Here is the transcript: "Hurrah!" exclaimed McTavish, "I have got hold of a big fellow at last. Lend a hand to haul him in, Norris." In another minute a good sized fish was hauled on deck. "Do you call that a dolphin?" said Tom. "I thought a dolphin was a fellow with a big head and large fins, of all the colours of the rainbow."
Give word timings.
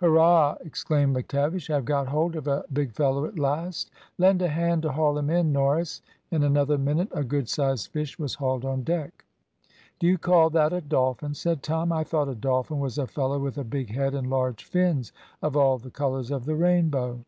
"Hurrah!" 0.00 0.56
exclaimed 0.62 1.14
McTavish, 1.14 1.70
"I 1.70 1.76
have 1.76 1.84
got 1.84 2.08
hold 2.08 2.34
of 2.34 2.48
a 2.48 2.64
big 2.72 2.90
fellow 2.92 3.26
at 3.26 3.38
last. 3.38 3.92
Lend 4.18 4.42
a 4.42 4.48
hand 4.48 4.82
to 4.82 4.90
haul 4.90 5.16
him 5.16 5.30
in, 5.30 5.52
Norris." 5.52 6.02
In 6.32 6.42
another 6.42 6.76
minute 6.76 7.10
a 7.12 7.22
good 7.22 7.48
sized 7.48 7.92
fish 7.92 8.18
was 8.18 8.34
hauled 8.34 8.64
on 8.64 8.82
deck. 8.82 9.24
"Do 10.00 10.08
you 10.08 10.18
call 10.18 10.50
that 10.50 10.72
a 10.72 10.80
dolphin?" 10.80 11.32
said 11.32 11.62
Tom. 11.62 11.92
"I 11.92 12.02
thought 12.02 12.26
a 12.28 12.34
dolphin 12.34 12.80
was 12.80 12.98
a 12.98 13.06
fellow 13.06 13.38
with 13.38 13.56
a 13.56 13.62
big 13.62 13.90
head 13.92 14.16
and 14.16 14.28
large 14.28 14.64
fins, 14.64 15.12
of 15.42 15.56
all 15.56 15.78
the 15.78 15.92
colours 15.92 16.32
of 16.32 16.44
the 16.44 16.56
rainbow." 16.56 17.20